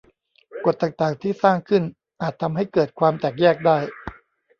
[0.65, 1.83] กฎต่าง ๆ ที่สร้างขึ้น
[2.21, 3.77] อาจทำให้เกิดความแตกแยกได้